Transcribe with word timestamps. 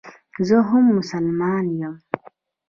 زه 0.47 0.57
هم 0.69 0.83
مسلمانه 0.97 1.73
یم. 1.81 1.95